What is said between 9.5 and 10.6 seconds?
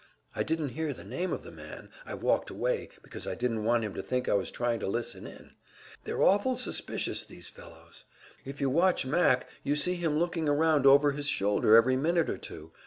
you see him looking